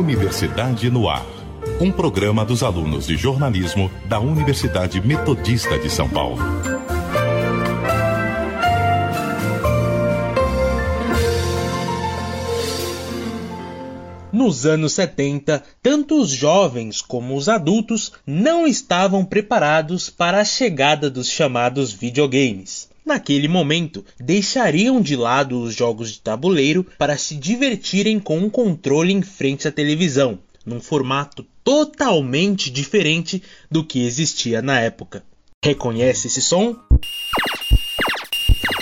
[0.00, 1.26] Universidade no Ar.
[1.78, 6.38] Um programa dos alunos de jornalismo da Universidade Metodista de São Paulo.
[14.32, 21.10] Nos anos 70, tanto os jovens como os adultos não estavam preparados para a chegada
[21.10, 22.89] dos chamados videogames.
[23.04, 29.12] Naquele momento, deixariam de lado os jogos de tabuleiro para se divertirem com um controle
[29.12, 35.24] em frente à televisão, num formato totalmente diferente do que existia na época.
[35.64, 36.76] Reconhece esse som?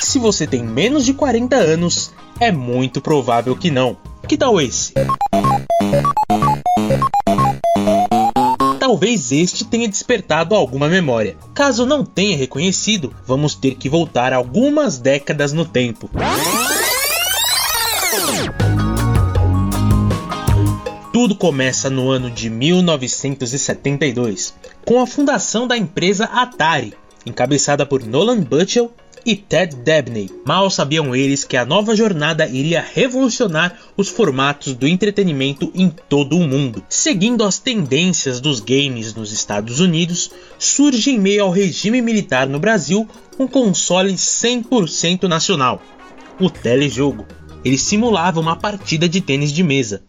[0.01, 3.97] Se você tem menos de 40 anos, é muito provável que não.
[4.29, 4.93] Que tal esse?
[8.99, 11.37] Talvez este tenha despertado alguma memória.
[11.55, 16.11] Caso não tenha reconhecido, vamos ter que voltar algumas décadas no tempo.
[21.13, 24.53] Tudo começa no ano de 1972,
[24.85, 26.93] com a fundação da empresa Atari,
[27.25, 28.93] encabeçada por Nolan Butchell
[29.25, 30.31] e Ted Dabney.
[30.47, 36.37] Mal sabiam eles que a nova jornada iria revolucionar os formatos do entretenimento em todo
[36.37, 36.83] o mundo.
[36.89, 42.59] Seguindo as tendências dos games nos Estados Unidos, surge em meio ao regime militar no
[42.59, 43.09] Brasil
[43.39, 45.81] um console 100% nacional,
[46.41, 47.27] o telejogo.
[47.65, 50.08] Ele simulava uma partida de tênis de mesa.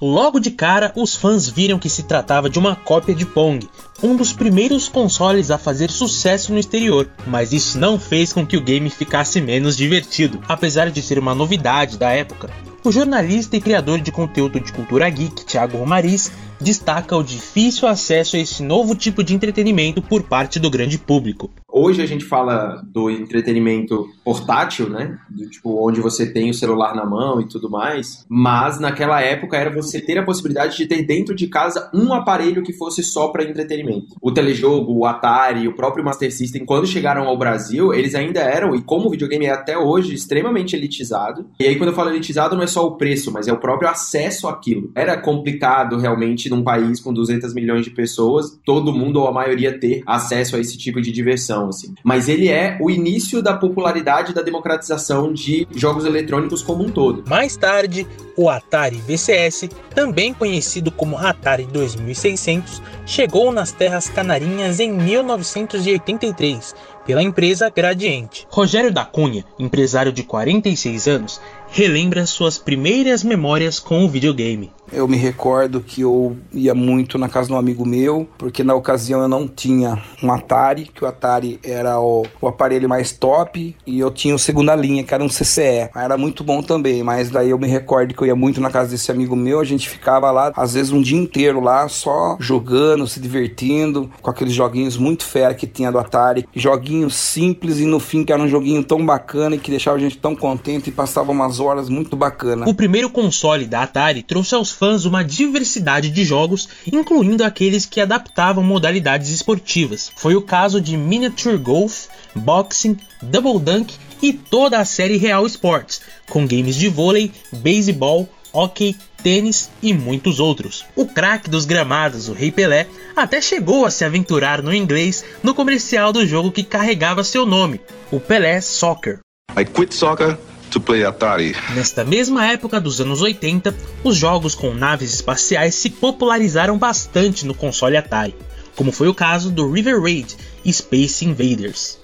[0.00, 3.68] Logo de cara, os fãs viram que se tratava de uma cópia de Pong,
[4.00, 8.56] um dos primeiros consoles a fazer sucesso no exterior, mas isso não fez com que
[8.56, 12.48] o game ficasse menos divertido, apesar de ser uma novidade da época.
[12.84, 18.36] O jornalista e criador de conteúdo de cultura geek, Thiago Romariz, destaca o difícil acesso
[18.36, 21.50] a esse novo tipo de entretenimento por parte do grande público.
[21.70, 25.18] Hoje a gente fala do entretenimento portátil, né?
[25.28, 28.24] Do, tipo, onde você tem o celular na mão e tudo mais.
[28.28, 32.62] Mas naquela época era você ter a possibilidade de ter dentro de casa um aparelho
[32.62, 34.16] que fosse só para entretenimento.
[34.20, 38.74] O telejogo, o Atari, o próprio Master System, quando chegaram ao Brasil, eles ainda eram,
[38.74, 41.46] e como o videogame é até hoje, extremamente elitizado.
[41.60, 43.88] E aí, quando eu falo elitizado, não é só o preço, mas é o próprio
[43.88, 44.90] acesso àquilo.
[44.94, 49.78] Era complicado realmente num país com 200 milhões de pessoas, todo mundo ou a maioria
[49.78, 51.94] ter acesso a esse tipo de diversão assim.
[52.02, 57.24] Mas ele é o início da popularidade da democratização de jogos eletrônicos como um todo.
[57.28, 64.92] Mais tarde, o Atari VCS, também conhecido como Atari 2600, chegou nas terras canarinhas em
[64.92, 66.74] 1983
[67.08, 68.46] pela empresa Gradiente.
[68.50, 74.70] Rogério da Cunha, empresário de 46 anos, relembra suas primeiras memórias com o videogame.
[74.90, 78.74] Eu me recordo que eu ia muito na casa de um amigo meu, porque na
[78.74, 83.76] ocasião eu não tinha um Atari, que o Atari era o, o aparelho mais top,
[83.86, 85.90] e eu tinha o segunda linha, que era um CCE.
[85.94, 88.90] Era muito bom também, mas daí eu me recordo que eu ia muito na casa
[88.90, 93.06] desse amigo meu, a gente ficava lá, às vezes um dia inteiro lá, só jogando,
[93.06, 98.00] se divertindo, com aqueles joguinhos muito fera que tinha do Atari, joguinhos simples e no
[98.00, 100.92] fim que era um joguinho tão bacana e que deixava a gente tão contente e
[100.92, 102.68] passava umas horas muito bacana.
[102.68, 108.00] O primeiro console da Atari trouxe aos fãs uma diversidade de jogos, incluindo aqueles que
[108.00, 110.10] adaptavam modalidades esportivas.
[110.16, 116.00] Foi o caso de Miniature Golf, Boxing, Double Dunk e toda a série Real Sports,
[116.28, 120.84] com games de vôlei, beisebol, hockey, tênis e muitos outros.
[120.94, 122.86] O craque dos gramados, o Rei Pelé,
[123.16, 127.80] até chegou a se aventurar no inglês no comercial do jogo que carregava seu nome,
[128.10, 129.20] o Pelé Soccer.
[129.58, 130.36] I quit soccer
[130.70, 131.56] to play Atari.
[131.74, 137.54] Nesta mesma época dos anos 80, os jogos com naves espaciais se popularizaram bastante no
[137.54, 138.34] console Atari,
[138.76, 141.98] como foi o caso do River Raid e Space Invaders.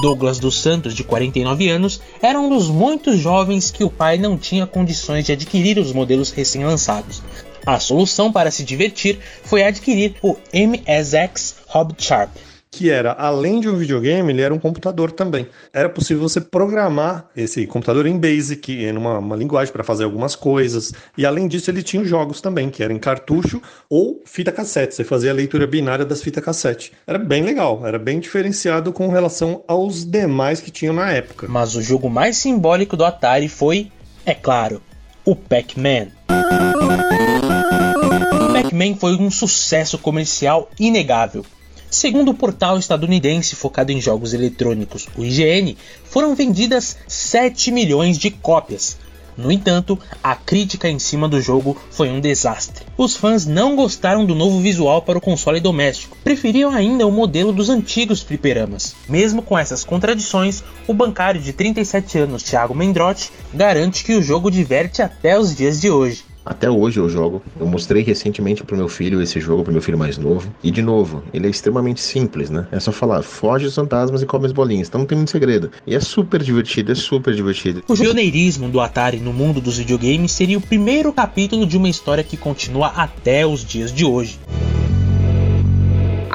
[0.00, 4.36] Douglas dos Santos, de 49 anos, era um dos muitos jovens que o pai não
[4.36, 7.22] tinha condições de adquirir os modelos recém-lançados.
[7.64, 12.30] A solução para se divertir foi adquirir o MSX Hobby Sharp,
[12.76, 15.48] que era, além de um videogame, ele era um computador também.
[15.72, 20.36] Era possível você programar esse computador em BASIC, em uma, uma linguagem para fazer algumas
[20.36, 20.92] coisas.
[21.16, 24.94] E além disso, ele tinha jogos também, que eram em cartucho ou fita cassete.
[24.94, 26.92] Você fazia a leitura binária das fitas cassete.
[27.06, 31.46] Era bem legal, era bem diferenciado com relação aos demais que tinham na época.
[31.48, 33.90] Mas o jogo mais simbólico do Atari foi,
[34.26, 34.82] é claro,
[35.24, 36.08] o Pac-Man.
[38.52, 41.42] Pac-Man foi um sucesso comercial inegável
[41.90, 48.30] Segundo o portal estadunidense focado em jogos eletrônicos, o IGN, foram vendidas 7 milhões de
[48.30, 48.98] cópias.
[49.36, 52.86] No entanto, a crítica em cima do jogo foi um desastre.
[52.96, 57.52] Os fãs não gostaram do novo visual para o console doméstico, preferiam ainda o modelo
[57.52, 58.94] dos antigos fliperamas.
[59.06, 64.50] Mesmo com essas contradições, o bancário de 37 anos Thiago Mendrotti garante que o jogo
[64.50, 66.24] diverte até os dias de hoje.
[66.46, 67.42] Até hoje eu jogo.
[67.58, 70.48] Eu mostrei recentemente pro meu filho esse jogo, pro meu filho mais novo.
[70.62, 72.68] E de novo, ele é extremamente simples, né?
[72.70, 74.86] É só falar, foge dos fantasmas e come as bolinhas.
[74.86, 75.72] Então não tem muito segredo.
[75.84, 77.82] E é super divertido, é super divertido.
[77.88, 82.22] O pioneirismo do Atari no mundo dos videogames seria o primeiro capítulo de uma história
[82.22, 84.38] que continua até os dias de hoje.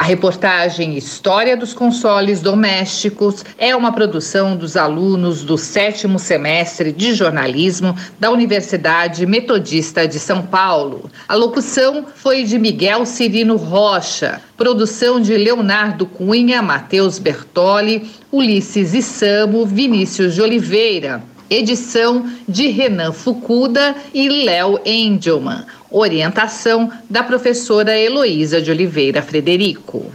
[0.02, 7.14] A reportagem História dos Consoles Domésticos é uma produção dos alunos do sétimo semestre de
[7.14, 11.08] jornalismo da Universidade Metodista de São Paulo.
[11.30, 19.68] A locução foi de Miguel Cirino Rocha, produção de Leonardo Cunha, Matheus Bertoli, Ulisses Isamo,
[19.68, 21.22] Vinícius de Oliveira.
[21.52, 25.66] Edição de Renan Fucuda e Léo Engelman.
[25.90, 30.10] Orientação da professora Heloísa de Oliveira Frederico.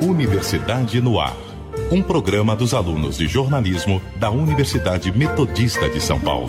[0.00, 1.36] Universidade no Ar.
[1.90, 6.48] Um programa dos alunos de jornalismo da Universidade Metodista de São Paulo.